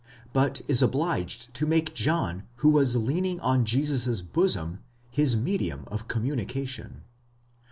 [0.33, 4.79] but is obliged to make John, who was Leaning on Jesus' bosom,
[5.11, 7.03] his medium of communication.